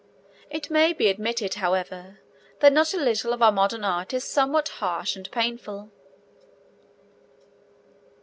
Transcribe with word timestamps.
It 0.49 0.71
may 0.71 0.93
be 0.93 1.09
admitted, 1.09 1.53
however, 1.61 2.21
that 2.59 2.73
not 2.73 2.91
a 2.95 2.97
little 2.97 3.33
of 3.33 3.43
our 3.43 3.51
modern 3.51 3.83
art 3.85 4.13
is 4.15 4.23
somewhat 4.23 4.67
harsh 4.79 5.15
and 5.15 5.29
painful. 5.29 5.91